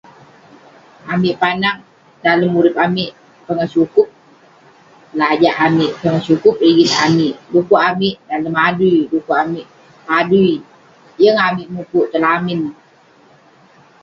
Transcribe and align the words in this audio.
Amik 1.13 1.35
panag, 1.41 1.77
dalem 2.23 2.51
urip 2.59 2.75
amik, 2.85 3.11
pongah 3.45 3.69
sukup 3.75 4.07
berajak 5.13 5.55
amik; 5.67 5.91
pongah 5.99 6.23
sukup 6.27 6.55
rigit 6.63 6.91
amik. 7.05 7.33
Pukuk 7.51 7.81
amik 7.89 8.15
dalem 8.29 8.55
adui, 8.67 8.99
pukuk 9.11 9.37
amik 9.43 9.67
padui. 10.07 10.53
Yeng 11.21 11.39
amik 11.47 11.67
mukuk 11.75 12.05
tong 12.11 12.23
lamin. 12.27 12.61